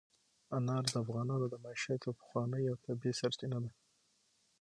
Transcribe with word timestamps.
انار 0.57 0.83
د 0.93 0.95
افغانانو 1.03 1.45
د 1.49 1.55
معیشت 1.63 1.99
یوه 2.03 2.17
پخوانۍ 2.19 2.63
او 2.71 2.75
طبیعي 2.85 3.13
سرچینه 3.19 3.57
ده. 3.63 3.71